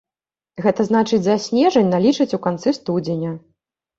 Гэта 0.65 0.85
значыць, 0.89 1.19
за 1.27 1.35
снежань 1.43 1.91
налічаць 1.95 2.35
у 2.37 2.39
канцы 2.47 2.73
студзеня. 2.79 3.37